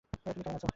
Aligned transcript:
তুমি 0.03 0.33
কেমন 0.37 0.55
আছো? 0.55 0.67